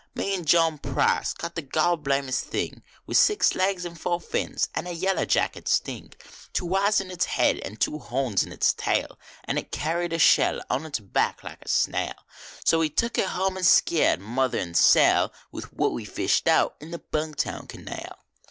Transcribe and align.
Me 0.15 0.33
an 0.33 0.45
John 0.45 0.79
Price 0.79 1.31
caught 1.31 1.53
the 1.53 1.61
gol 1.61 1.95
blamedest 1.95 2.45
thing, 2.45 2.81
With 3.05 3.17
six 3.17 3.53
legs 3.53 3.85
n 3.85 3.93
four 3.93 4.19
fins 4.19 4.67
n 4.73 4.87
a 4.87 4.95
valler 4.95 5.27
jack 5.27 5.55
sting, 5.65 6.13
Two 6.53 6.75
eyes 6.75 6.99
in 6.99 7.11
its 7.11 7.25
head 7.25 7.59
an 7.59 7.75
two 7.75 7.99
horns 7.99 8.43
in 8.43 8.51
its 8.51 8.73
tail, 8.73 9.19
An 9.43 9.59
it 9.59 9.71
carried 9.71 10.11
a 10.11 10.17
shell 10.17 10.59
on 10.71 10.87
its 10.87 10.97
back 10.99 11.43
like 11.43 11.61
a 11.61 11.67
snail, 11.67 12.15
So 12.65 12.79
we 12.79 12.89
tuck 12.89 13.19
it 13.19 13.27
home 13.27 13.57
an 13.57 13.63
skeer 13.63 14.17
d 14.17 14.23
mother 14.23 14.57
an 14.57 14.73
Sal 14.73 15.31
Ith 15.53 15.65
what 15.71 15.93
we 15.93 16.03
fished 16.03 16.47
out 16.47 16.77
of 16.81 16.89
the 16.89 16.97
Bung 16.97 17.35
Town 17.35 17.67
Canal. 17.67 18.23